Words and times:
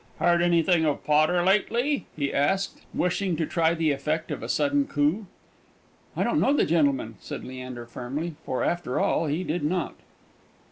"Heard 0.17 0.41
anything 0.41 0.83
of 0.83 1.03
Potter 1.05 1.43
lately?" 1.43 2.07
he 2.15 2.33
asked, 2.33 2.81
wishing 2.91 3.35
to 3.35 3.45
try 3.45 3.75
the 3.75 3.91
effect 3.91 4.31
of 4.31 4.41
a 4.41 4.49
sudden 4.49 4.87
coup. 4.87 5.27
"I 6.17 6.23
don't 6.23 6.39
know 6.39 6.53
the 6.53 6.65
gentleman," 6.65 7.17
said 7.19 7.43
Leander, 7.45 7.85
firmly; 7.85 8.33
for, 8.43 8.63
after 8.63 8.99
all, 8.99 9.27
he 9.27 9.43
did 9.43 9.63
not. 9.63 9.93